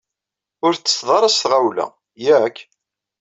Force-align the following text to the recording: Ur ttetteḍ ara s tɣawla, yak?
Ur 0.65 0.73
ttetteḍ 0.75 1.09
ara 1.17 1.29
s 1.33 1.35
tɣawla, 1.41 1.87
yak? 2.23 2.57